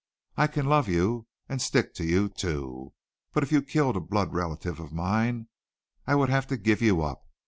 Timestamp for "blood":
3.99-4.33